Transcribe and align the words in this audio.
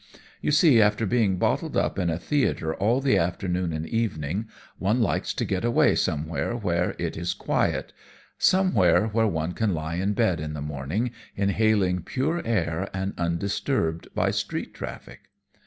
You 0.41 0.49
see, 0.51 0.81
after 0.81 1.05
being 1.05 1.37
bottled 1.37 1.77
up 1.77 1.99
in 1.99 2.09
a 2.09 2.17
theatre 2.17 2.73
all 2.73 3.01
the 3.01 3.19
afternoon 3.19 3.71
and 3.71 3.85
evening, 3.87 4.47
one 4.79 4.99
likes 4.99 5.31
to 5.35 5.45
get 5.45 5.63
away 5.63 5.93
somewhere 5.93 6.55
where 6.57 6.95
it 6.97 7.15
is 7.15 7.35
quiet 7.35 7.93
somewhere 8.39 9.05
where 9.09 9.27
one 9.27 9.51
can 9.53 9.75
lie 9.75 9.97
in 9.97 10.13
bed 10.13 10.39
in 10.39 10.53
the 10.53 10.59
morning 10.61 11.11
inhaling 11.35 12.01
pure 12.01 12.41
air 12.43 12.89
and 12.95 13.13
undisturbed 13.15 14.07
by 14.15 14.31
street 14.31 14.73
traffic." 14.73 15.29